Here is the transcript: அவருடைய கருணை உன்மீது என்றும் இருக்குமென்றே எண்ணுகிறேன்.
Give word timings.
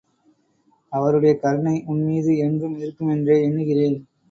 அவருடைய 0.91 1.33
கருணை 1.39 1.83
உன்மீது 1.87 2.37
என்றும் 2.37 2.75
இருக்குமென்றே 2.79 3.37
எண்ணுகிறேன். 3.43 3.97